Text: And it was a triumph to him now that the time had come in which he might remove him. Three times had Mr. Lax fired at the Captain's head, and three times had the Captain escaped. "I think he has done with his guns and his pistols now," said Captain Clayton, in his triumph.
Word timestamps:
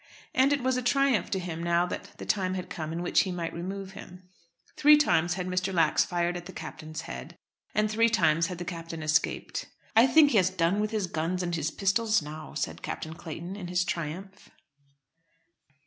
And 0.33 0.51
it 0.51 0.63
was 0.63 0.77
a 0.77 0.81
triumph 0.81 1.29
to 1.29 1.37
him 1.37 1.61
now 1.61 1.85
that 1.85 2.17
the 2.17 2.25
time 2.25 2.55
had 2.55 2.71
come 2.71 2.91
in 2.91 3.03
which 3.03 3.19
he 3.19 3.31
might 3.31 3.53
remove 3.53 3.91
him. 3.91 4.23
Three 4.75 4.97
times 4.97 5.35
had 5.35 5.45
Mr. 5.45 5.71
Lax 5.71 6.03
fired 6.03 6.35
at 6.35 6.47
the 6.47 6.51
Captain's 6.51 7.01
head, 7.01 7.37
and 7.75 7.87
three 7.87 8.09
times 8.09 8.47
had 8.47 8.57
the 8.57 8.65
Captain 8.65 9.03
escaped. 9.03 9.67
"I 9.95 10.07
think 10.07 10.31
he 10.31 10.37
has 10.37 10.49
done 10.49 10.79
with 10.79 10.89
his 10.89 11.05
guns 11.05 11.43
and 11.43 11.53
his 11.55 11.69
pistols 11.69 12.19
now," 12.19 12.55
said 12.55 12.81
Captain 12.81 13.13
Clayton, 13.13 13.55
in 13.55 13.67
his 13.67 13.85
triumph. 13.85 14.49